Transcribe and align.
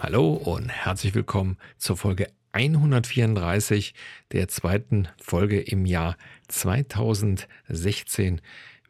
Hallo 0.00 0.34
und 0.34 0.68
herzlich 0.68 1.12
willkommen 1.16 1.56
zur 1.76 1.96
Folge 1.96 2.28
134 2.52 3.94
der 4.30 4.46
zweiten 4.46 5.08
Folge 5.20 5.60
im 5.60 5.86
Jahr 5.86 6.16
2016 6.46 8.40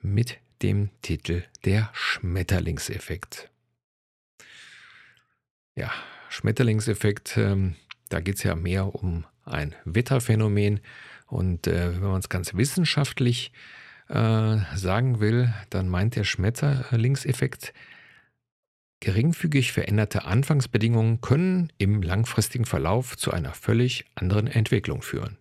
mit 0.03 0.37
dem 0.61 0.91
Titel 1.01 1.45
Der 1.65 1.89
Schmetterlingseffekt. 1.95 3.49
Ja, 5.75 5.91
Schmetterlingseffekt, 6.29 7.39
ähm, 7.39 7.77
da 8.11 8.21
geht 8.21 8.37
es 8.37 8.43
ja 8.43 8.55
mehr 8.55 8.95
um 8.95 9.25
ein 9.47 9.75
Wetterphänomen 9.87 10.81
und 11.27 11.67
äh, 11.67 11.95
wenn 11.95 12.11
man 12.11 12.21
es 12.21 12.29
ganz 12.29 12.53
wissenschaftlich 12.53 13.51
äh, 14.09 14.59
sagen 14.77 15.21
will, 15.21 15.55
dann 15.71 15.89
meint 15.89 16.17
der 16.17 16.25
Schmetterlingseffekt, 16.25 17.73
Geringfügig 19.01 19.73
veränderte 19.73 20.25
Anfangsbedingungen 20.25 21.21
können 21.21 21.73
im 21.79 22.03
langfristigen 22.03 22.65
Verlauf 22.65 23.17
zu 23.17 23.31
einer 23.31 23.55
völlig 23.55 24.07
anderen 24.17 24.49
Entwicklung 24.49 25.03
führen. 25.03 25.39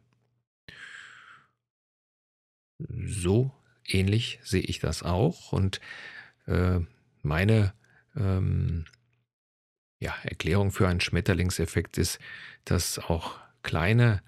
So 2.79 3.51
ähnlich 3.87 4.39
sehe 4.43 4.61
ich 4.61 4.79
das 4.79 5.01
auch 5.01 5.51
und 5.51 5.81
äh, 6.45 6.79
meine 7.23 7.73
ähm, 8.15 8.85
ja, 9.99 10.13
Erklärung 10.23 10.71
für 10.71 10.87
einen 10.87 11.01
Schmetterlingseffekt 11.01 11.97
ist, 11.97 12.19
dass 12.65 12.99
auch 12.99 13.39
kleine 13.63 14.21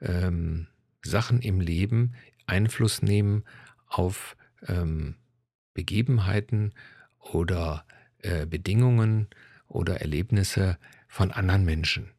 ähm, 0.00 0.66
Sachen 1.02 1.40
im 1.40 1.60
Leben 1.60 2.14
Einfluss 2.46 3.02
nehmen 3.02 3.44
auf 3.86 4.36
ähm, 4.66 5.16
Begebenheiten 5.74 6.74
oder 7.18 7.86
äh, 8.22 8.46
Bedingungen 8.46 9.28
oder 9.68 10.00
Erlebnisse 10.00 10.78
von 11.08 11.30
anderen 11.30 11.64
Menschen. 11.64 12.10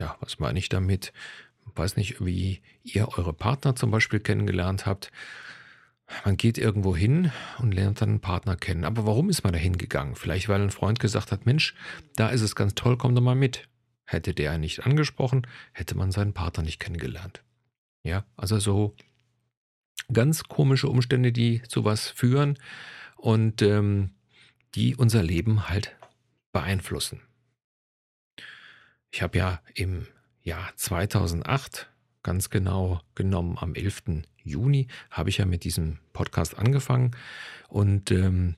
Ja, 0.00 0.16
was 0.20 0.38
meine 0.38 0.58
ich 0.58 0.68
damit? 0.68 1.12
Ich 1.66 1.76
weiß 1.76 1.96
nicht, 1.96 2.24
wie 2.24 2.62
ihr 2.82 3.08
eure 3.18 3.32
Partner 3.32 3.76
zum 3.76 3.90
Beispiel 3.90 4.20
kennengelernt 4.20 4.86
habt. 4.86 5.12
Man 6.24 6.36
geht 6.36 6.58
irgendwo 6.58 6.96
hin 6.96 7.30
und 7.58 7.72
lernt 7.72 8.00
dann 8.00 8.08
einen 8.08 8.20
Partner 8.20 8.56
kennen. 8.56 8.84
Aber 8.84 9.06
warum 9.06 9.30
ist 9.30 9.44
man 9.44 9.52
da 9.52 9.58
hingegangen? 9.58 10.16
Vielleicht, 10.16 10.48
weil 10.48 10.60
ein 10.60 10.70
Freund 10.70 10.98
gesagt 10.98 11.30
hat, 11.30 11.46
Mensch, 11.46 11.74
da 12.16 12.28
ist 12.30 12.40
es 12.40 12.56
ganz 12.56 12.74
toll, 12.74 12.96
komm 12.96 13.14
doch 13.14 13.22
mal 13.22 13.36
mit. 13.36 13.68
Hätte 14.04 14.34
der 14.34 14.58
nicht 14.58 14.84
angesprochen, 14.86 15.46
hätte 15.72 15.96
man 15.96 16.10
seinen 16.10 16.32
Partner 16.32 16.64
nicht 16.64 16.80
kennengelernt. 16.80 17.44
Ja, 18.02 18.24
also 18.36 18.58
so 18.58 18.96
ganz 20.12 20.44
komische 20.44 20.88
Umstände, 20.88 21.30
die 21.30 21.62
zu 21.62 21.84
was 21.84 22.08
führen. 22.08 22.58
Und 23.16 23.62
ähm, 23.62 24.10
die 24.74 24.96
unser 24.96 25.22
Leben 25.22 25.68
halt 25.68 25.96
beeinflussen. 26.52 27.20
Ich 29.10 29.22
habe 29.22 29.38
ja 29.38 29.60
im 29.74 30.06
Jahr 30.42 30.72
2008, 30.76 31.90
ganz 32.22 32.50
genau 32.50 33.00
genommen 33.14 33.58
am 33.58 33.74
11. 33.74 34.22
Juni, 34.42 34.88
habe 35.10 35.30
ich 35.30 35.38
ja 35.38 35.46
mit 35.46 35.64
diesem 35.64 35.98
Podcast 36.12 36.56
angefangen 36.56 37.12
und 37.68 38.10
ähm, 38.10 38.56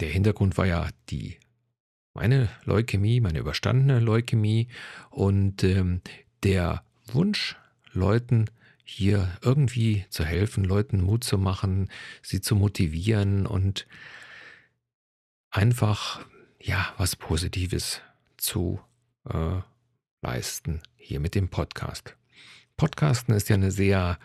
der 0.00 0.08
Hintergrund 0.08 0.58
war 0.58 0.66
ja 0.66 0.88
die 1.08 1.38
meine 2.16 2.48
Leukämie, 2.64 3.20
meine 3.20 3.38
überstandene 3.38 4.00
Leukämie 4.00 4.68
und 5.10 5.62
ähm, 5.64 6.00
der 6.42 6.82
Wunsch, 7.12 7.56
Leuten 7.92 8.46
hier 8.84 9.36
irgendwie 9.42 10.04
zu 10.10 10.24
helfen, 10.24 10.64
Leuten 10.64 11.02
Mut 11.02 11.24
zu 11.24 11.38
machen, 11.38 11.90
sie 12.22 12.40
zu 12.40 12.54
motivieren 12.56 13.46
und 13.46 13.86
einfach 15.56 16.20
ja 16.60 16.92
was 16.98 17.16
Positives 17.16 18.02
zu 18.36 18.78
äh, 19.28 19.60
leisten 20.20 20.82
hier 20.96 21.18
mit 21.18 21.34
dem 21.34 21.48
Podcast. 21.48 22.14
Podcasten 22.76 23.34
ist 23.34 23.48
ja 23.48 23.54
eine 23.54 23.70
sehr, 23.70 24.18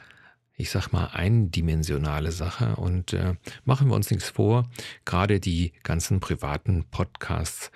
ich 0.58 0.70
sag 0.72 0.91
mal, 0.91 1.06
eindimensionale 1.06 2.34
Sache 2.34 2.75
und 2.75 3.14
äh, 3.14 3.36
machen 3.64 3.88
wir 3.88 3.96
uns 3.96 4.12
nichts 4.12 4.30
vor. 4.30 4.70
Gerade 5.06 5.40
die 5.40 5.72
ganzen 5.84 6.20
privaten 6.20 6.84
Podcasts, 6.91 7.72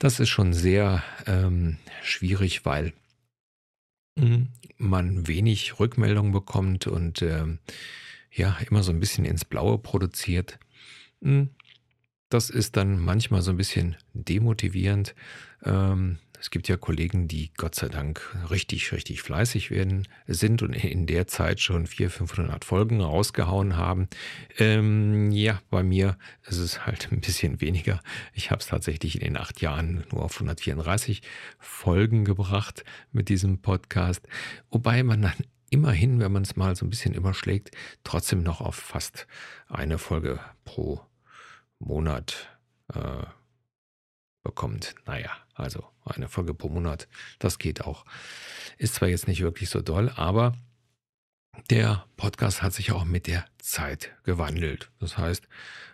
das 0.00 0.18
ist 0.18 0.30
schon 0.30 0.52
sehr 0.52 1.04
ähm, 1.26 1.78
schwierig, 2.02 2.64
weil 2.64 2.92
man 4.76 5.28
wenig 5.28 5.78
Rückmeldung 5.78 6.32
bekommt 6.32 6.88
und 6.88 7.22
äh, 7.22 7.44
ja 8.32 8.56
immer 8.68 8.82
so 8.82 8.90
ein 8.90 8.98
bisschen 9.00 9.24
ins 9.24 9.44
Blaue 9.44 9.78
produziert. 9.78 10.58
Hm, 11.22 11.50
das 12.28 12.50
ist 12.50 12.76
dann 12.76 12.98
manchmal 12.98 13.42
so 13.42 13.50
ein 13.50 13.56
bisschen 13.56 13.96
demotivierend. 14.14 15.14
Ähm, 15.64 16.18
es 16.38 16.50
gibt 16.50 16.68
ja 16.68 16.76
Kollegen, 16.76 17.28
die 17.28 17.50
Gott 17.56 17.74
sei 17.74 17.88
Dank 17.88 18.20
richtig, 18.50 18.92
richtig 18.92 19.22
fleißig 19.22 19.70
werden, 19.70 20.06
sind 20.26 20.62
und 20.62 20.74
in 20.74 21.06
der 21.06 21.26
Zeit 21.26 21.60
schon 21.60 21.86
400, 21.86 22.18
500 22.18 22.64
Folgen 22.64 23.00
rausgehauen 23.00 23.76
haben. 23.76 24.08
Ähm, 24.58 25.30
ja, 25.30 25.60
bei 25.70 25.82
mir 25.82 26.18
ist 26.46 26.58
es 26.58 26.86
halt 26.86 27.10
ein 27.10 27.20
bisschen 27.20 27.60
weniger. 27.60 28.00
Ich 28.34 28.50
habe 28.50 28.60
es 28.60 28.66
tatsächlich 28.66 29.16
in 29.16 29.22
den 29.22 29.36
acht 29.36 29.60
Jahren 29.60 30.04
nur 30.12 30.22
auf 30.22 30.34
134 30.34 31.22
Folgen 31.58 32.24
gebracht 32.24 32.84
mit 33.12 33.28
diesem 33.28 33.58
Podcast. 33.58 34.26
Wobei 34.70 35.02
man 35.02 35.22
dann 35.22 35.34
immerhin, 35.70 36.20
wenn 36.20 36.32
man 36.32 36.42
es 36.42 36.56
mal 36.56 36.76
so 36.76 36.86
ein 36.86 36.90
bisschen 36.90 37.14
überschlägt, 37.14 37.70
trotzdem 38.04 38.42
noch 38.42 38.60
auf 38.60 38.76
fast 38.76 39.26
eine 39.68 39.98
Folge 39.98 40.38
pro 40.64 41.00
Monat 41.78 42.56
äh, 42.92 43.24
bekommt. 44.42 44.94
Naja, 45.06 45.30
also 45.54 45.84
eine 46.04 46.28
Folge 46.28 46.54
pro 46.54 46.68
Monat, 46.68 47.08
das 47.38 47.58
geht 47.58 47.82
auch. 47.82 48.04
Ist 48.78 48.94
zwar 48.94 49.08
jetzt 49.08 49.28
nicht 49.28 49.42
wirklich 49.42 49.70
so 49.70 49.80
doll, 49.80 50.10
aber 50.14 50.54
der 51.70 52.04
Podcast 52.16 52.62
hat 52.62 52.72
sich 52.72 52.92
auch 52.92 53.04
mit 53.04 53.26
der 53.26 53.44
Zeit 53.58 54.14
gewandelt. 54.24 54.90
Das 55.00 55.18
heißt, 55.18 55.48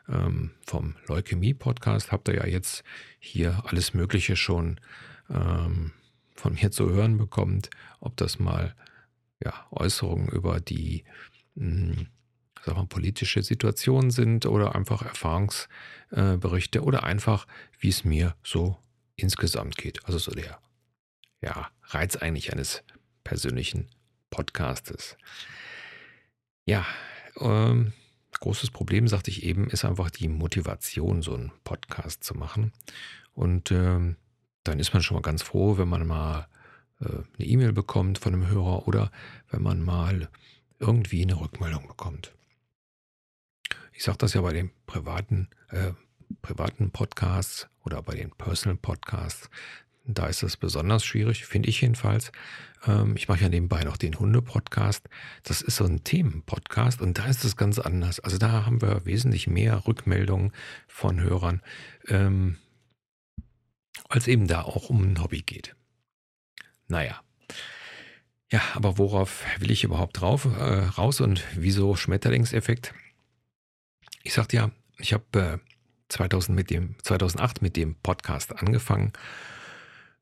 ähm, 0.08 0.50
vom 0.66 0.96
Leukämie-Podcast 1.06 2.12
habt 2.12 2.28
ihr 2.28 2.36
ja 2.36 2.46
jetzt 2.46 2.84
hier 3.18 3.62
alles 3.66 3.94
Mögliche 3.94 4.36
schon 4.36 4.80
ähm, 5.30 5.92
von 6.34 6.54
mir 6.54 6.70
zu 6.70 6.90
hören 6.90 7.16
bekommt, 7.16 7.70
ob 8.00 8.16
das 8.16 8.38
mal 8.38 8.74
ja, 9.42 9.66
Äußerungen 9.70 10.28
über 10.28 10.60
die 10.60 11.04
hm, 11.56 12.08
sagen 12.64 12.78
wir, 12.78 12.86
politische 12.86 13.42
Situationen 13.42 14.10
sind 14.10 14.46
oder 14.46 14.74
einfach 14.74 15.02
Erfahrungsberichte 15.02 16.82
oder 16.82 17.04
einfach, 17.04 17.46
wie 17.78 17.88
es 17.88 18.04
mir 18.04 18.34
so 18.42 18.76
insgesamt 19.16 19.76
geht. 19.76 20.04
Also 20.06 20.18
so 20.18 20.32
der 20.32 20.58
ja, 21.40 21.68
Reiz 21.84 22.16
eigentlich 22.16 22.52
eines 22.52 22.82
persönlichen 23.24 23.88
Podcastes. 24.30 25.16
Ja, 26.64 26.86
ähm, 27.38 27.92
großes 28.40 28.70
Problem, 28.70 29.08
sagte 29.08 29.30
ich 29.30 29.42
eben, 29.42 29.68
ist 29.68 29.84
einfach 29.84 30.10
die 30.10 30.28
Motivation, 30.28 31.22
so 31.22 31.34
einen 31.34 31.52
Podcast 31.64 32.24
zu 32.24 32.34
machen. 32.34 32.72
Und 33.34 33.70
ähm, 33.70 34.16
dann 34.64 34.78
ist 34.78 34.92
man 34.92 35.02
schon 35.02 35.16
mal 35.16 35.22
ganz 35.22 35.42
froh, 35.42 35.78
wenn 35.78 35.88
man 35.88 36.06
mal 36.06 36.46
äh, 37.00 37.06
eine 37.06 37.46
E-Mail 37.46 37.72
bekommt 37.72 38.18
von 38.18 38.34
einem 38.34 38.48
Hörer 38.48 38.86
oder 38.86 39.10
wenn 39.50 39.62
man 39.62 39.82
mal 39.82 40.28
irgendwie 40.78 41.22
eine 41.22 41.40
Rückmeldung 41.40 41.86
bekommt. 41.86 42.34
Ich 43.92 44.04
sage 44.04 44.18
das 44.18 44.34
ja 44.34 44.40
bei 44.40 44.52
den 44.52 44.70
privaten, 44.86 45.48
äh, 45.70 45.92
privaten 46.40 46.90
Podcasts 46.90 47.68
oder 47.84 48.02
bei 48.02 48.14
den 48.14 48.30
Personal 48.30 48.76
Podcasts. 48.76 49.50
Da 50.04 50.26
ist 50.26 50.42
es 50.42 50.56
besonders 50.56 51.04
schwierig, 51.04 51.44
finde 51.44 51.68
ich 51.68 51.80
jedenfalls. 51.80 52.32
Ähm, 52.86 53.14
ich 53.16 53.28
mache 53.28 53.42
ja 53.42 53.48
nebenbei 53.48 53.84
noch 53.84 53.96
den 53.96 54.18
Hunde-Podcast. 54.18 55.08
Das 55.44 55.60
ist 55.62 55.76
so 55.76 55.84
ein 55.84 56.02
Themen-Podcast 56.02 57.00
und 57.00 57.18
da 57.18 57.26
ist 57.26 57.44
es 57.44 57.56
ganz 57.56 57.78
anders. 57.78 58.18
Also 58.18 58.38
da 58.38 58.66
haben 58.66 58.82
wir 58.82 59.04
wesentlich 59.06 59.46
mehr 59.46 59.86
Rückmeldungen 59.86 60.52
von 60.88 61.20
Hörern, 61.20 61.62
ähm, 62.08 62.56
als 64.08 64.26
eben 64.26 64.48
da 64.48 64.62
auch 64.62 64.88
um 64.88 65.02
ein 65.02 65.22
Hobby 65.22 65.42
geht. 65.42 65.76
Naja. 66.88 67.20
Ja, 68.50 68.60
aber 68.74 68.98
worauf 68.98 69.44
will 69.60 69.70
ich 69.70 69.84
überhaupt 69.84 70.20
drauf, 70.20 70.44
äh, 70.44 70.84
raus 70.98 71.20
und 71.20 71.44
wieso 71.54 71.94
Schmetterlingseffekt? 71.94 72.92
Ich 74.22 74.34
sagte 74.34 74.56
ja, 74.56 74.70
ich 74.98 75.12
habe 75.12 75.24
äh, 75.34 75.58
2000 76.08 76.54
mit 76.54 76.70
dem, 76.70 76.94
2008 77.02 77.62
mit 77.62 77.76
dem 77.76 77.96
Podcast 77.96 78.56
angefangen 78.56 79.12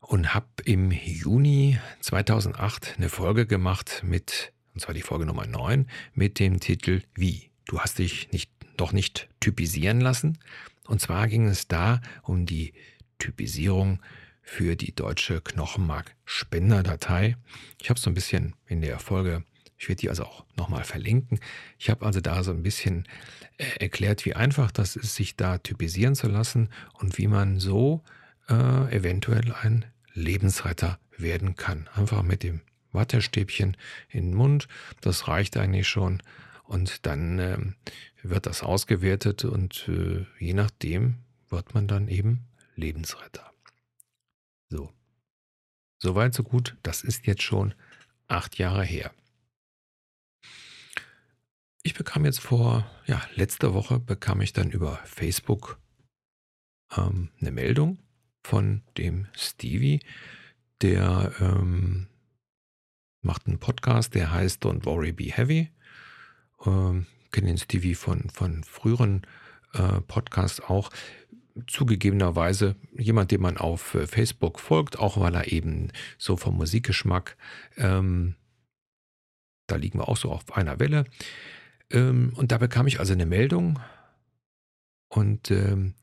und 0.01 0.33
habe 0.33 0.47
im 0.65 0.91
Juni 0.91 1.79
2008 2.01 2.95
eine 2.97 3.11
Folge 3.11 3.47
gemacht 3.47 4.03
mit, 4.05 4.53
und 4.75 4.81
zwar 4.81 4.95
die 4.95 5.03
Folge 5.03 5.27
Nummer 5.27 5.47
9, 5.47 5.87
mit 6.15 6.39
dem 6.39 6.61
Titel 6.61 7.03
Wie? 7.15 7.51
Du 7.67 7.81
hast 7.81 7.99
dich 7.99 8.33
nicht, 8.33 8.51
doch 8.77 8.93
nicht 8.93 9.29
typisieren 9.39 10.01
lassen. 10.01 10.39
Und 10.87 11.01
zwar 11.01 11.29
ging 11.29 11.47
es 11.47 11.69
da 11.69 12.01
um 12.23 12.47
die 12.47 12.73
Typisierung 13.19 14.01
für 14.43 14.77
die 14.77 14.95
deutsche 14.95 15.41
Knochenmark-Spenderdatei. 15.43 17.37
Ich 17.81 17.91
habe 17.91 18.01
so 18.01 18.11
ein 18.11 18.15
bisschen 18.15 18.57
in 18.67 18.81
der 18.81 18.99
Folge 18.99 19.45
ich 19.81 19.89
werde 19.89 20.01
die 20.01 20.11
also 20.11 20.25
auch 20.25 20.45
nochmal 20.57 20.85
verlinken. 20.85 21.41
Ich 21.79 21.89
habe 21.89 22.05
also 22.05 22.21
da 22.21 22.45
so 22.45 22.51
ein 22.51 22.63
bisschen 22.63 23.09
äh, 23.57 23.65
erklärt, 23.81 24.27
wie 24.27 24.35
einfach 24.35 24.71
das 24.71 24.95
ist, 24.95 25.15
sich 25.15 25.37
da 25.37 25.57
typisieren 25.57 26.15
zu 26.15 26.29
lassen 26.29 26.69
und 26.93 27.17
wie 27.17 27.29
man 27.29 27.59
so 27.59 28.05
äh, 28.51 28.95
eventuell 28.95 29.55
ein 29.55 29.87
Lebensretter 30.13 31.01
werden 31.17 31.57
kann. 31.57 31.89
Einfach 31.95 32.23
mit 32.23 32.43
dem 32.43 32.61
Wattestäbchen 32.93 33.75
in 34.11 34.27
den 34.27 34.35
Mund, 34.35 34.69
das 35.01 35.29
reicht 35.29 35.57
eigentlich 35.57 35.89
schon. 35.89 36.23
Und 36.65 37.07
dann 37.07 37.39
äh, 37.39 37.59
wird 38.23 38.45
das 38.45 38.63
ausgewertet 38.63 39.47
und 39.47 39.89
äh, 39.89 40.27
je 40.39 40.53
nachdem 40.53 41.17
wird 41.49 41.73
man 41.73 41.89
dann 41.89 42.09
eben 42.09 42.45
Lebensretter. 42.77 43.51
So. 44.69 44.93
Soweit, 45.99 46.35
so 46.35 46.43
gut. 46.43 46.77
Das 46.83 47.03
ist 47.03 47.27
jetzt 47.27 47.43
schon 47.43 47.73
acht 48.29 48.59
Jahre 48.59 48.85
her. 48.85 49.11
Ich 51.83 51.95
bekam 51.95 52.27
jetzt 52.27 52.41
vor, 52.41 52.85
ja, 53.07 53.23
letzter 53.37 53.73
Woche 53.73 53.99
bekam 53.99 54.43
ich 54.43 54.53
dann 54.53 54.71
über 54.71 54.97
Facebook 55.05 55.79
ähm, 56.95 57.31
eine 57.41 57.53
Meldung 57.53 57.99
von 58.45 58.83
dem 58.99 59.27
Stevie, 59.33 60.01
der 60.83 61.33
ähm, 61.41 62.09
macht 63.23 63.47
einen 63.47 63.59
Podcast, 63.59 64.15
der 64.15 64.31
heißt 64.31 64.63
Don't 64.63 64.85
Worry, 64.85 65.13
Be 65.13 65.25
Heavy. 65.25 65.71
Ähm, 66.67 67.07
Kenne 67.33 67.47
den 67.47 67.59
Stevie 67.59 67.95
von, 67.95 68.29
von 68.29 68.63
früheren 68.63 69.27
äh, 69.73 70.03
Podcasts 70.03 70.61
auch. 70.61 70.91
Zugegebenerweise 71.67 72.77
jemand, 72.93 73.31
dem 73.31 73.41
man 73.41 73.57
auf 73.57 73.95
äh, 73.95 74.07
Facebook 74.07 74.61
folgt, 74.61 74.99
auch 74.99 75.19
weil 75.19 75.35
er 75.35 75.51
eben 75.51 75.93
so 76.19 76.37
vom 76.37 76.57
Musikgeschmack, 76.57 77.39
ähm, 77.79 78.37
da 79.67 79.77
liegen 79.77 79.99
wir 79.99 80.09
auch 80.09 80.17
so 80.19 80.31
auf 80.31 80.55
einer 80.57 80.79
Welle. 80.79 81.05
Ähm, 81.91 82.33
und 82.37 82.53
da 82.53 82.59
bekam 82.59 82.87
ich 82.87 83.01
also 83.01 83.13
eine 83.13 83.27
Meldung 83.27 83.79
und 85.09 85.51
ähm, 85.51 85.95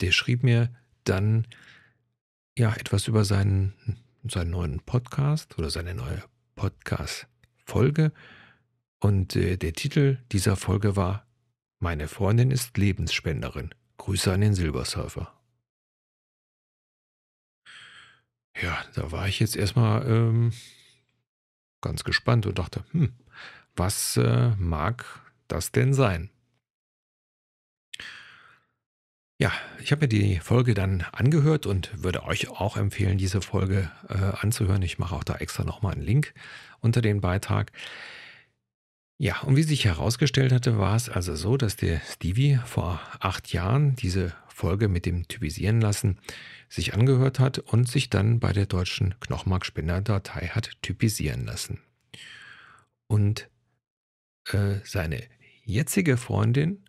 der 0.00 0.12
schrieb 0.12 0.42
mir 0.42 0.74
dann 1.04 1.46
ja 2.56 2.74
etwas 2.74 3.08
über 3.08 3.24
seinen, 3.24 3.74
seinen 4.24 4.50
neuen 4.50 4.80
Podcast 4.80 5.58
oder 5.58 5.70
seine 5.70 5.94
neue 5.94 6.22
Podcast-Folge. 6.54 8.12
Und 9.00 9.36
äh, 9.36 9.56
der 9.56 9.74
Titel 9.74 10.18
dieser 10.32 10.56
Folge 10.56 10.96
war 10.96 11.26
Meine 11.78 12.08
Freundin 12.08 12.50
ist 12.50 12.76
Lebensspenderin. 12.76 13.74
Grüße 13.98 14.32
an 14.32 14.40
den 14.40 14.54
Silbersurfer. 14.54 15.32
Ja, 18.60 18.84
da 18.94 19.12
war 19.12 19.28
ich 19.28 19.38
jetzt 19.38 19.54
erstmal 19.54 20.04
ähm, 20.08 20.52
ganz 21.80 22.02
gespannt 22.02 22.46
und 22.46 22.58
dachte, 22.58 22.84
hm, 22.90 23.12
was 23.78 24.16
äh, 24.16 24.50
mag 24.58 25.04
das 25.48 25.72
denn 25.72 25.94
sein? 25.94 26.30
Ja, 29.40 29.52
ich 29.80 29.92
habe 29.92 30.02
mir 30.02 30.08
die 30.08 30.40
Folge 30.40 30.74
dann 30.74 31.02
angehört 31.12 31.66
und 31.66 32.02
würde 32.02 32.24
euch 32.24 32.48
auch 32.48 32.76
empfehlen, 32.76 33.18
diese 33.18 33.40
Folge 33.40 33.90
äh, 34.08 34.14
anzuhören. 34.14 34.82
Ich 34.82 34.98
mache 34.98 35.14
auch 35.14 35.22
da 35.22 35.36
extra 35.36 35.62
nochmal 35.62 35.92
einen 35.92 36.02
Link 36.02 36.34
unter 36.80 37.00
den 37.00 37.20
Beitrag. 37.20 37.70
Ja, 39.16 39.40
und 39.42 39.56
wie 39.56 39.62
sich 39.62 39.84
herausgestellt 39.84 40.52
hatte, 40.52 40.78
war 40.78 40.96
es 40.96 41.08
also 41.08 41.36
so, 41.36 41.56
dass 41.56 41.76
der 41.76 42.00
Stevie 42.00 42.58
vor 42.64 43.00
acht 43.20 43.52
Jahren 43.52 43.94
diese 43.94 44.34
Folge 44.48 44.88
mit 44.88 45.06
dem 45.06 45.28
Typisieren 45.28 45.80
lassen 45.80 46.18
sich 46.68 46.94
angehört 46.94 47.38
hat 47.38 47.58
und 47.58 47.88
sich 47.88 48.10
dann 48.10 48.40
bei 48.40 48.52
der 48.52 48.66
deutschen 48.66 49.18
Knochenmarkspenderdatei 49.20 50.48
hat 50.48 50.72
typisieren 50.82 51.44
lassen. 51.44 51.80
Und 53.06 53.48
äh, 54.52 54.80
seine 54.84 55.22
jetzige 55.64 56.16
Freundin 56.16 56.84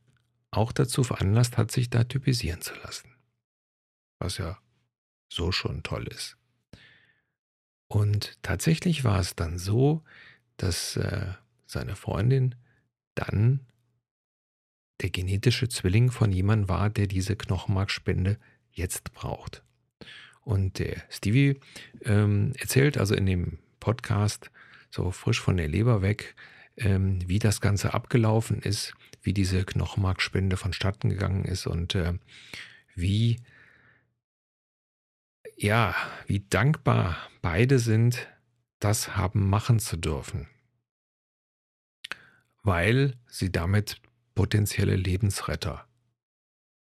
auch 0.52 0.72
dazu 0.72 1.04
veranlasst 1.04 1.58
hat, 1.58 1.72
sich 1.72 1.90
da 1.90 2.04
typisieren 2.04 2.62
zu 2.62 2.74
lassen. 2.76 3.14
Was 4.20 4.38
ja 4.38 4.58
so 5.32 5.52
schon 5.52 5.84
toll 5.84 6.08
ist. 6.08 6.38
Und 7.88 8.38
tatsächlich 8.42 9.04
war 9.04 9.20
es 9.20 9.36
dann 9.36 9.58
so, 9.58 10.04
dass 10.58 10.96
äh, 10.98 11.34
seine 11.66 11.96
Freundin 11.96 12.56
dann 13.16 13.66
der 15.02 15.10
genetische 15.10 15.70
Zwilling 15.70 16.12
von 16.12 16.32
jemandem 16.32 16.70
war, 16.70 16.90
der 16.90 17.08
diese 17.08 17.36
Knochenmarkspende 17.36 18.38
jetzt 18.72 19.14
braucht. 19.14 19.64
Und 20.42 20.80
der 20.80 21.04
Stevie 21.10 21.60
ähm, 22.02 22.54
erzählt 22.58 22.98
also 22.98 23.16
in 23.16 23.26
dem 23.26 23.60
Podcast 23.80 24.52
so 24.90 25.12
frisch 25.12 25.40
von 25.40 25.58
der 25.58 25.68
Leber 25.68 26.02
weg, 26.02 26.36
ähm, 26.80 27.20
wie 27.28 27.40
das 27.40 27.62
Ganze 27.62 27.94
abgelaufen 27.94 28.62
ist, 28.62 28.94
wie 29.22 29.34
diese 29.34 29.64
Knochenmarkspende 29.66 30.58
vonstatten 30.58 31.10
gegangen 31.10 31.46
ist 31.46 31.68
und 31.68 31.96
äh, 31.96 32.14
wie, 32.96 33.42
ja, 35.56 35.96
wie 36.26 36.40
dankbar 36.40 37.18
beide 37.42 37.80
sind, 37.80 38.28
das 38.80 39.16
haben 39.16 39.50
machen 39.50 39.80
zu 39.80 39.98
dürfen. 39.98 40.48
Weil 42.64 43.16
sie 43.28 43.52
damit 43.52 44.02
potenzielle 44.36 44.96
Lebensretter 44.96 45.86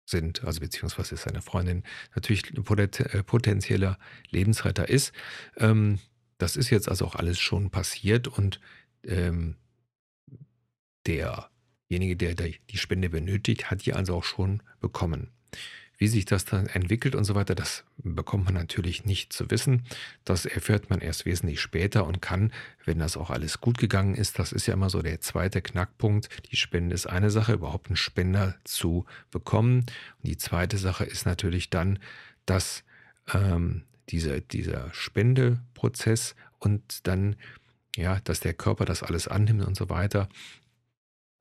sind, 0.06 0.44
also 0.44 0.60
beziehungsweise 0.60 1.16
seine 1.16 1.42
Freundin 1.42 1.82
natürlich 2.14 2.44
äh, 2.54 3.22
potenzieller 3.22 3.98
Lebensretter 4.30 4.88
ist. 4.88 5.12
Ähm, 5.56 5.98
das 6.38 6.56
ist 6.56 6.70
jetzt 6.70 6.88
also 6.88 7.06
auch 7.06 7.14
alles 7.14 7.38
schon 7.38 7.70
passiert 7.70 8.26
und 8.26 8.60
ähm, 9.04 9.56
derjenige, 11.06 12.16
der 12.16 12.34
die 12.34 12.76
Spende 12.76 13.10
benötigt, 13.10 13.70
hat 13.70 13.84
die 13.86 13.94
also 13.94 14.16
auch 14.16 14.24
schon 14.24 14.62
bekommen. 14.80 15.30
Wie 15.98 16.08
sich 16.08 16.24
das 16.24 16.44
dann 16.44 16.66
entwickelt 16.66 17.14
und 17.14 17.22
so 17.22 17.36
weiter, 17.36 17.54
das 17.54 17.84
bekommt 17.98 18.46
man 18.46 18.54
natürlich 18.54 19.04
nicht 19.04 19.32
zu 19.32 19.50
wissen. 19.52 19.84
Das 20.24 20.46
erfährt 20.46 20.90
man 20.90 21.00
erst 21.00 21.26
wesentlich 21.26 21.60
später 21.60 22.06
und 22.06 22.20
kann, 22.20 22.52
wenn 22.84 22.98
das 22.98 23.16
auch 23.16 23.30
alles 23.30 23.60
gut 23.60 23.78
gegangen 23.78 24.16
ist, 24.16 24.40
das 24.40 24.50
ist 24.50 24.66
ja 24.66 24.74
immer 24.74 24.90
so 24.90 25.00
der 25.00 25.20
zweite 25.20 25.62
Knackpunkt. 25.62 26.28
Die 26.50 26.56
Spende 26.56 26.94
ist 26.94 27.06
eine 27.06 27.30
Sache, 27.30 27.52
überhaupt 27.52 27.86
einen 27.86 27.96
Spender 27.96 28.56
zu 28.64 29.06
bekommen. 29.30 29.80
Und 29.80 30.26
die 30.26 30.38
zweite 30.38 30.76
Sache 30.76 31.04
ist 31.04 31.24
natürlich 31.24 31.70
dann, 31.70 32.00
dass 32.46 32.82
ähm, 33.32 33.84
diese, 34.08 34.40
dieser 34.40 34.92
Spendeprozess 34.92 36.34
und 36.58 37.06
dann, 37.06 37.36
ja, 37.96 38.18
dass 38.24 38.40
der 38.40 38.54
Körper 38.54 38.84
das 38.84 39.02
alles 39.02 39.28
annimmt 39.28 39.64
und 39.64 39.76
so 39.76 39.88
weiter, 39.88 40.28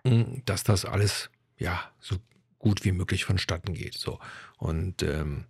dass 0.03 0.63
das 0.63 0.85
alles 0.85 1.29
ja 1.57 1.91
so 1.99 2.17
gut 2.59 2.83
wie 2.85 2.91
möglich 2.91 3.25
vonstatten 3.25 3.73
geht. 3.73 3.95
So. 3.95 4.19
Und 4.57 5.03
ähm, 5.03 5.45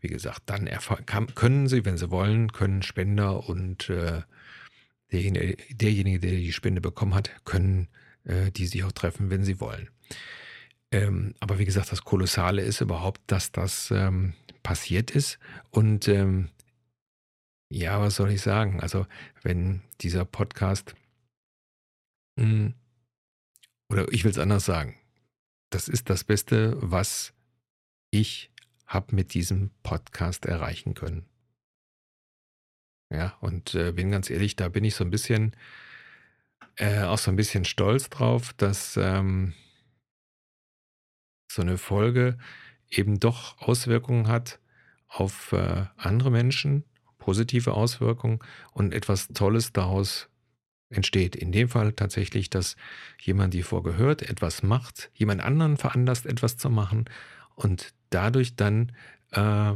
wie 0.00 0.08
gesagt, 0.08 0.42
dann 0.46 0.68
können 1.34 1.68
sie, 1.68 1.84
wenn 1.84 1.96
sie 1.96 2.10
wollen, 2.10 2.52
können 2.52 2.82
Spender 2.82 3.48
und 3.48 3.88
äh, 3.88 4.22
derjenige, 5.12 5.56
derjenige, 5.70 6.18
der 6.18 6.32
die 6.32 6.52
Spende 6.52 6.80
bekommen 6.80 7.14
hat, 7.14 7.30
können 7.44 7.88
äh, 8.24 8.50
die 8.50 8.66
sich 8.66 8.84
auch 8.84 8.92
treffen, 8.92 9.30
wenn 9.30 9.44
sie 9.44 9.60
wollen. 9.60 9.88
Ähm, 10.90 11.34
aber 11.40 11.58
wie 11.58 11.64
gesagt, 11.64 11.90
das 11.90 12.04
Kolossale 12.04 12.62
ist 12.62 12.80
überhaupt, 12.80 13.20
dass 13.26 13.52
das 13.52 13.90
ähm, 13.90 14.34
passiert 14.62 15.10
ist. 15.10 15.38
Und 15.70 16.08
ähm, 16.08 16.50
ja, 17.70 18.00
was 18.00 18.16
soll 18.16 18.30
ich 18.30 18.42
sagen? 18.42 18.80
Also, 18.80 19.06
wenn 19.42 19.82
dieser 20.00 20.24
Podcast 20.24 20.94
mh, 22.36 22.44
hm, 22.44 22.74
oder 23.92 24.10
ich 24.10 24.24
will 24.24 24.30
es 24.30 24.38
anders 24.38 24.64
sagen. 24.64 24.96
Das 25.70 25.86
ist 25.86 26.08
das 26.08 26.24
Beste, 26.24 26.76
was 26.80 27.34
ich 28.10 28.50
habe 28.86 29.14
mit 29.14 29.34
diesem 29.34 29.70
Podcast 29.82 30.46
erreichen 30.46 30.94
können. 30.94 31.26
Ja, 33.10 33.36
und 33.40 33.74
äh, 33.74 33.92
bin 33.92 34.10
ganz 34.10 34.30
ehrlich, 34.30 34.56
da 34.56 34.70
bin 34.70 34.84
ich 34.84 34.94
so 34.94 35.04
ein 35.04 35.10
bisschen, 35.10 35.54
äh, 36.76 37.02
auch 37.02 37.18
so 37.18 37.30
ein 37.30 37.36
bisschen 37.36 37.66
stolz 37.66 38.08
drauf, 38.08 38.54
dass 38.54 38.96
ähm, 38.96 39.52
so 41.50 41.60
eine 41.60 41.76
Folge 41.76 42.38
eben 42.88 43.20
doch 43.20 43.58
Auswirkungen 43.58 44.28
hat 44.28 44.58
auf 45.08 45.52
äh, 45.52 45.84
andere 45.96 46.30
Menschen, 46.30 46.84
positive 47.18 47.74
Auswirkungen 47.74 48.40
und 48.72 48.94
etwas 48.94 49.28
Tolles 49.28 49.72
daraus 49.74 50.30
entsteht. 50.92 51.36
In 51.36 51.52
dem 51.52 51.68
Fall 51.68 51.92
tatsächlich, 51.92 52.50
dass 52.50 52.76
jemand 53.20 53.54
die 53.54 53.62
vorgehört, 53.62 54.22
etwas 54.22 54.62
macht, 54.62 55.10
jemand 55.14 55.42
anderen 55.42 55.76
veranlasst, 55.76 56.26
etwas 56.26 56.56
zu 56.56 56.70
machen 56.70 57.06
und 57.54 57.94
dadurch 58.10 58.56
dann, 58.56 58.92
äh, 59.32 59.74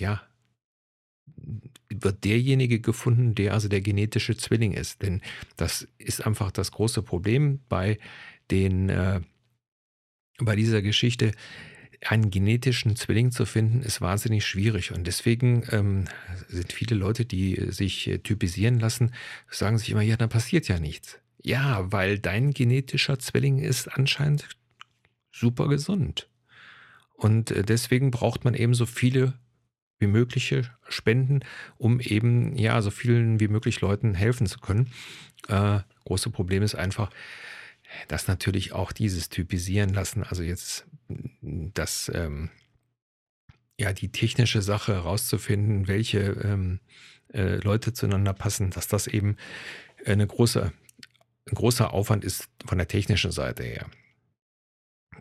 ja, 0.00 0.22
wird 1.88 2.24
derjenige 2.24 2.80
gefunden, 2.80 3.34
der 3.34 3.54
also 3.54 3.68
der 3.68 3.80
genetische 3.80 4.36
Zwilling 4.36 4.72
ist. 4.72 5.02
Denn 5.02 5.20
das 5.56 5.88
ist 5.98 6.26
einfach 6.26 6.50
das 6.50 6.70
große 6.72 7.02
Problem 7.02 7.60
bei 7.68 7.98
den, 8.50 8.88
äh, 8.88 9.20
bei 10.38 10.56
dieser 10.56 10.82
Geschichte 10.82 11.32
einen 12.06 12.30
genetischen 12.30 12.96
Zwilling 12.96 13.30
zu 13.30 13.44
finden, 13.44 13.82
ist 13.82 14.00
wahnsinnig 14.00 14.46
schwierig. 14.46 14.92
Und 14.92 15.06
deswegen 15.06 15.64
ähm, 15.70 16.04
sind 16.48 16.72
viele 16.72 16.96
Leute, 16.96 17.24
die 17.24 17.66
sich 17.70 18.08
äh, 18.08 18.18
typisieren 18.18 18.80
lassen, 18.80 19.12
sagen 19.50 19.78
sich 19.78 19.90
immer, 19.90 20.02
ja, 20.02 20.16
dann 20.16 20.30
passiert 20.30 20.68
ja 20.68 20.80
nichts. 20.80 21.18
Ja, 21.42 21.90
weil 21.92 22.18
dein 22.18 22.52
genetischer 22.52 23.18
Zwilling 23.18 23.58
ist 23.58 23.88
anscheinend 23.88 24.48
super 25.30 25.68
gesund. 25.68 26.28
Und 27.14 27.50
äh, 27.50 27.62
deswegen 27.62 28.10
braucht 28.10 28.44
man 28.44 28.54
eben 28.54 28.74
so 28.74 28.86
viele 28.86 29.34
wie 29.98 30.06
mögliche 30.06 30.62
Spenden, 30.88 31.40
um 31.76 32.00
eben 32.00 32.56
ja 32.56 32.80
so 32.80 32.90
vielen 32.90 33.38
wie 33.38 33.48
möglich 33.48 33.82
Leuten 33.82 34.14
helfen 34.14 34.46
zu 34.46 34.58
können. 34.58 34.90
Äh, 35.48 35.80
große 36.04 36.30
Problem 36.30 36.62
ist 36.62 36.74
einfach, 36.74 37.10
dass 38.08 38.28
natürlich 38.28 38.72
auch 38.72 38.92
dieses 38.92 39.28
Typisieren 39.28 39.90
lassen, 39.90 40.22
also 40.22 40.42
jetzt 40.42 40.86
das 41.74 42.10
ähm, 42.14 42.50
ja 43.78 43.92
die 43.92 44.12
technische 44.12 44.62
Sache 44.62 44.94
herauszufinden, 44.94 45.88
welche 45.88 46.20
ähm, 46.20 46.80
äh, 47.32 47.56
Leute 47.56 47.92
zueinander 47.92 48.32
passen, 48.32 48.70
dass 48.70 48.88
das 48.88 49.06
eben 49.06 49.36
eine 50.04 50.26
große, 50.26 50.72
ein 51.46 51.54
großer 51.54 51.92
Aufwand 51.92 52.24
ist 52.24 52.48
von 52.64 52.78
der 52.78 52.88
technischen 52.88 53.32
Seite 53.32 53.64
her. 53.64 53.86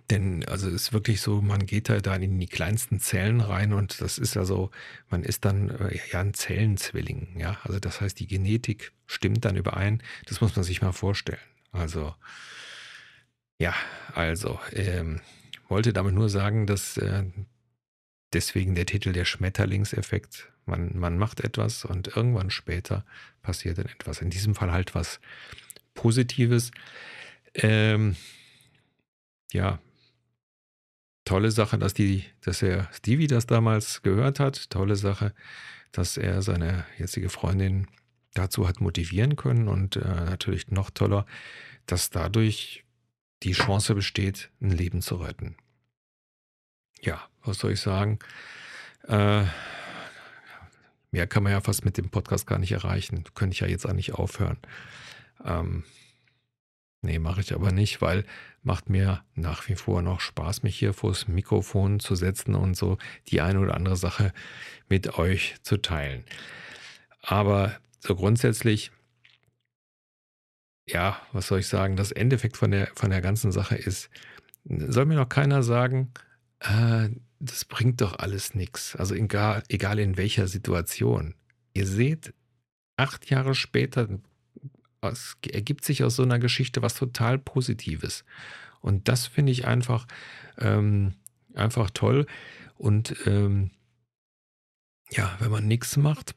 Denn 0.10 0.44
also 0.46 0.68
es 0.68 0.74
ist 0.74 0.94
wirklich 0.94 1.22
so, 1.22 1.42
man 1.42 1.66
geht 1.66 1.90
da 1.90 2.00
dann 2.00 2.24
in 2.24 2.40
die 2.40 2.48
kleinsten 2.48 3.00
Zellen 3.00 3.42
rein 3.42 3.74
und 3.74 4.02
das 4.02 4.18
ist 4.18 4.38
also, 4.38 4.72
man 5.10 5.24
ist 5.24 5.46
dann 5.46 5.70
äh, 5.70 6.00
ja 6.12 6.22
ein 6.22 6.34
Zellenzwilling, 6.34 7.38
ja. 7.38 7.60
Also 7.64 7.80
das 7.80 8.02
heißt, 8.02 8.20
die 8.20 8.28
Genetik 8.28 8.92
stimmt 9.06 9.46
dann 9.46 9.56
überein. 9.56 10.02
Das 10.26 10.42
muss 10.42 10.56
man 10.56 10.64
sich 10.64 10.82
mal 10.82 10.94
vorstellen. 10.94 11.40
Also 11.72 12.16
ja, 13.60 13.74
also 14.14 14.60
ähm, 14.72 15.22
wollte 15.68 15.94
damit 15.94 16.16
nur 16.16 16.30
sagen, 16.30 16.66
dass 16.66 16.98
äh, 16.98 17.26
deswegen 18.34 18.76
der 18.76 18.86
Titel 18.86 19.12
der 19.12 19.26
Schmetterlingseffekt. 19.26 20.52
Man, 20.66 20.98
man 20.98 21.18
macht 21.18 21.42
etwas 21.42 21.84
und 21.84 22.16
irgendwann 22.16 22.52
später 22.52 23.06
passiert 23.42 23.78
dann 23.78 23.88
etwas. 23.88 24.22
In 24.22 24.30
diesem 24.30 24.56
Fall 24.56 24.72
halt 24.72 24.96
was 24.96 25.20
Positives. 25.94 26.72
Ähm, 27.56 28.16
ja, 29.52 29.80
tolle 31.26 31.52
Sache, 31.52 31.78
dass 31.78 31.94
die, 31.94 32.24
dass 32.42 32.62
er 32.62 32.88
Stevie 32.94 33.28
das 33.28 33.46
damals 33.46 34.02
gehört 34.04 34.40
hat. 34.40 34.70
Tolle 34.70 34.96
Sache, 34.96 35.34
dass 35.92 36.18
er 36.18 36.42
seine 36.42 36.86
jetzige 36.98 37.30
Freundin 37.30 37.88
dazu 38.34 38.68
hat 38.68 38.82
motivieren 38.82 39.36
können 39.36 39.68
und 39.68 39.96
äh, 39.96 40.26
natürlich 40.26 40.70
noch 40.70 40.90
toller, 40.90 41.26
dass 41.86 42.10
dadurch 42.10 42.84
die 43.44 43.54
Chance 43.54 43.96
besteht, 43.96 44.52
ein 44.62 44.72
Leben 44.72 45.02
zu 45.02 45.16
retten. 45.16 45.56
Ja, 47.02 47.22
was 47.44 47.60
soll 47.60 47.72
ich 47.72 47.80
sagen? 47.80 48.20
Äh, 49.08 49.46
mehr 51.12 51.28
kann 51.28 51.44
man 51.44 51.54
ja 51.54 51.62
fast 51.62 51.86
mit 51.86 51.98
dem 51.98 52.10
Podcast 52.10 52.46
gar 52.46 52.60
nicht 52.60 52.74
erreichen. 52.74 53.24
Könnte 53.34 53.54
ich 53.54 53.62
ja 53.62 53.68
jetzt 53.68 53.86
eigentlich 53.86 54.14
aufhören. 54.14 54.58
Ähm, 55.44 55.84
Nee, 57.02 57.20
mache 57.20 57.40
ich 57.40 57.54
aber 57.54 57.72
nicht, 57.72 58.02
weil 58.02 58.26
macht 58.62 58.90
mir 58.90 59.24
nach 59.34 59.70
wie 59.70 59.76
vor 59.76 60.02
noch 60.02 60.20
Spaß, 60.20 60.64
mich 60.64 60.78
hier 60.78 60.94
vors 60.94 61.30
Mikrofon 61.30 62.02
zu 62.02 62.16
setzen 62.16 62.56
und 62.56 62.76
so 62.76 62.98
die 63.30 63.40
eine 63.40 63.60
oder 63.60 63.76
andere 63.76 63.96
Sache 63.96 64.34
mit 64.90 65.18
euch 65.18 65.56
zu 65.62 65.78
teilen. 65.78 66.26
Aber 67.22 67.78
so 68.00 68.16
grundsätzlich, 68.16 68.92
ja, 70.88 71.22
was 71.32 71.48
soll 71.48 71.60
ich 71.60 71.68
sagen, 71.68 71.96
das 71.96 72.12
Endeffekt 72.12 72.58
von 72.58 72.72
der, 72.72 72.88
von 72.96 73.10
der 73.10 73.22
ganzen 73.22 73.52
Sache 73.52 73.76
ist, 73.76 74.10
soll 74.66 75.06
mir 75.06 75.16
noch 75.16 75.30
keiner 75.30 75.64
sagen, 75.64 76.12
äh, 76.60 77.10
das 77.40 77.66
bringt 77.66 78.02
doch 78.02 78.20
alles 78.20 78.54
nichts. 78.54 78.96
Also 78.96 79.16
egal, 79.16 79.64
egal 79.70 80.00
in 80.00 80.18
welcher 80.18 80.48
Situation. 80.48 81.36
Ihr 81.74 81.88
seht, 81.88 82.34
acht 82.98 83.30
Jahre 83.30 83.56
später 83.56 84.20
es 85.02 85.38
ergibt 85.52 85.86
sich 85.86 86.04
aus 86.04 86.16
so 86.16 86.24
einer 86.24 86.40
Geschichte 86.40 86.82
was 86.82 86.94
total 86.94 87.38
Positives. 87.40 88.26
Und 88.82 89.08
das 89.08 89.28
finde 89.28 89.52
ich 89.52 89.66
einfach, 89.66 90.08
ähm, 90.58 91.14
einfach 91.54 91.90
toll. 91.90 92.26
Und 92.78 93.16
ähm, 93.26 93.72
ja, 95.12 95.36
wenn 95.40 95.52
man 95.52 95.68
nichts 95.68 95.98
macht, 95.98 96.36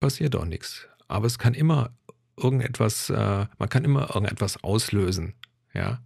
passiert 0.00 0.34
auch 0.36 0.44
nichts. 0.44 0.88
Aber 1.08 1.26
es 1.26 1.38
kann 1.38 1.54
immer 1.54 1.94
irgendetwas, 2.36 3.10
äh, 3.10 3.46
man 3.58 3.68
kann 3.68 3.84
immer 3.84 4.14
irgendetwas 4.14 4.62
auslösen, 4.64 5.34
ja. 5.74 6.02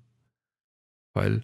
Weil 1.12 1.42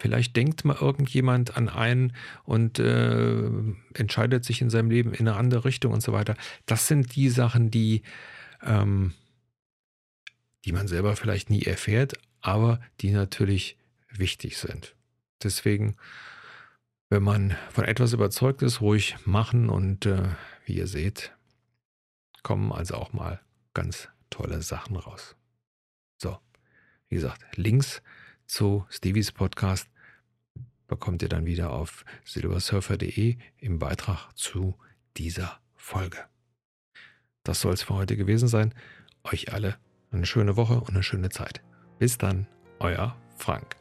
vielleicht 0.00 0.36
denkt 0.36 0.64
mal 0.64 0.76
irgendjemand 0.76 1.56
an 1.56 1.68
einen 1.68 2.12
und 2.44 2.78
äh, 2.78 3.50
entscheidet 3.94 4.44
sich 4.44 4.62
in 4.62 4.70
seinem 4.70 4.90
Leben 4.90 5.12
in 5.12 5.26
eine 5.26 5.36
andere 5.36 5.64
Richtung 5.64 5.92
und 5.92 6.02
so 6.02 6.12
weiter. 6.12 6.36
Das 6.66 6.86
sind 6.86 7.16
die 7.16 7.28
Sachen, 7.28 7.70
die 7.70 8.02
ähm, 8.62 9.14
die 10.64 10.72
man 10.72 10.88
selber 10.88 11.16
vielleicht 11.16 11.50
nie 11.50 11.62
erfährt, 11.62 12.14
aber 12.40 12.80
die 13.00 13.10
natürlich 13.10 13.78
wichtig 14.10 14.58
sind. 14.58 14.94
Deswegen, 15.42 15.96
wenn 17.08 17.22
man 17.22 17.56
von 17.70 17.84
etwas 17.84 18.12
überzeugt 18.12 18.62
ist, 18.62 18.80
ruhig 18.80 19.16
machen 19.24 19.70
und 19.70 20.06
äh, 20.06 20.28
wie 20.66 20.74
ihr 20.74 20.86
seht, 20.86 21.32
kommen 22.48 22.72
also 22.72 22.94
auch 22.94 23.12
mal 23.12 23.42
ganz 23.74 24.08
tolle 24.30 24.62
Sachen 24.62 24.96
raus. 24.96 25.36
So, 26.16 26.38
wie 27.08 27.16
gesagt, 27.16 27.44
Links 27.58 28.00
zu 28.46 28.86
Stevies 28.88 29.32
Podcast 29.32 29.86
bekommt 30.86 31.20
ihr 31.20 31.28
dann 31.28 31.44
wieder 31.44 31.74
auf 31.74 32.06
silversurfer.de 32.24 33.36
im 33.58 33.78
Beitrag 33.78 34.32
zu 34.34 34.78
dieser 35.18 35.60
Folge. 35.76 36.24
Das 37.44 37.60
soll 37.60 37.74
es 37.74 37.82
für 37.82 37.92
heute 37.92 38.16
gewesen 38.16 38.48
sein. 38.48 38.72
Euch 39.24 39.52
alle 39.52 39.76
eine 40.10 40.24
schöne 40.24 40.56
Woche 40.56 40.80
und 40.80 40.88
eine 40.88 41.02
schöne 41.02 41.28
Zeit. 41.28 41.62
Bis 41.98 42.16
dann, 42.16 42.46
euer 42.78 43.14
Frank. 43.36 43.76